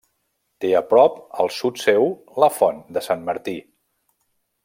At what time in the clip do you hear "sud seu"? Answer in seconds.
1.57-2.09